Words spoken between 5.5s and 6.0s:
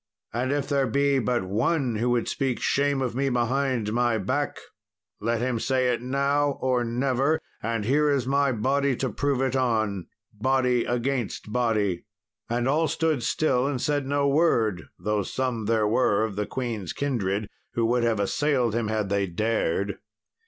say